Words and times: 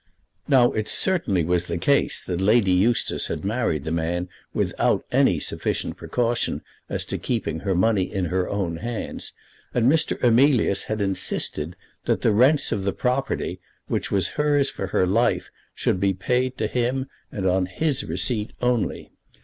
Now, 0.47 0.71
it 0.71 0.87
certainly 0.87 1.43
was 1.43 1.65
the 1.65 1.77
case 1.77 2.23
that 2.23 2.41
Lady 2.41 2.71
Eustace 2.71 3.27
had 3.27 3.45
married 3.45 3.83
the 3.83 3.91
man 3.91 4.29
without 4.51 5.05
any 5.11 5.39
sufficient 5.39 5.95
precaution 5.95 6.63
as 6.89 7.05
to 7.05 7.19
keeping 7.19 7.59
her 7.59 7.75
money 7.75 8.11
in 8.11 8.25
her 8.33 8.49
own 8.49 8.77
hands, 8.77 9.33
and 9.75 9.85
Mr. 9.85 10.17
Emilius 10.23 10.85
had 10.85 11.01
insisted 11.01 11.75
that 12.05 12.21
the 12.21 12.31
rents 12.31 12.71
of 12.71 12.83
the 12.83 12.93
property 12.93 13.59
which 13.89 14.09
was 14.11 14.29
hers 14.29 14.71
for 14.71 14.87
her 14.87 15.05
life 15.05 15.51
should 15.75 15.99
be 15.99 16.15
paid 16.15 16.57
to 16.57 16.65
him, 16.65 17.07
and 17.31 17.45
on 17.45 17.67
his 17.67 18.03
receipt 18.03 18.53
only. 18.59 19.11